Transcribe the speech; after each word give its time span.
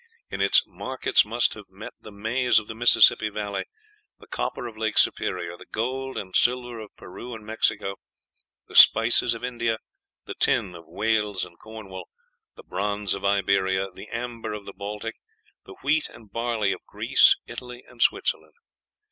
In 0.31 0.41
its 0.41 0.63
markets 0.65 1.25
must 1.25 1.53
have 1.53 1.69
met 1.69 1.93
the 2.01 2.09
maize 2.11 2.57
of 2.57 2.67
the 2.67 2.73
Mississippi 2.73 3.29
Valley, 3.29 3.65
the 4.17 4.25
copper 4.25 4.65
of 4.65 4.75
Lake 4.75 4.97
Superior, 4.97 5.55
the 5.57 5.67
gold 5.71 6.17
and 6.17 6.35
silver 6.35 6.79
of 6.79 6.89
Peru 6.97 7.35
and 7.35 7.45
Mexico, 7.45 7.97
the 8.67 8.73
spices 8.75 9.35
of 9.35 9.43
India, 9.43 9.77
the 10.25 10.33
tin 10.33 10.73
of 10.73 10.85
Wales 10.87 11.45
and 11.45 11.59
Cornwall, 11.59 12.09
the 12.55 12.63
bronze 12.63 13.13
of 13.13 13.23
Iberia, 13.23 13.91
the 13.93 14.07
amber 14.09 14.53
of 14.53 14.65
the 14.65 14.73
Baltic, 14.73 15.17
the 15.65 15.75
wheat 15.83 16.09
and 16.09 16.31
barley 16.31 16.71
of 16.73 16.83
Greece, 16.87 17.35
Italy, 17.45 17.83
and 17.87 18.01
Switzerland. 18.01 18.55